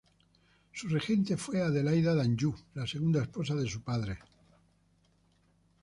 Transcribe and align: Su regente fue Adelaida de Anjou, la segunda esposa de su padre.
Su 0.73 0.87
regente 0.87 1.37
fue 1.37 1.61
Adelaida 1.61 2.15
de 2.15 2.21
Anjou, 2.23 2.55
la 2.73 2.87
segunda 2.87 3.21
esposa 3.21 3.53
de 3.53 3.69
su 3.69 3.81
padre. 3.83 4.17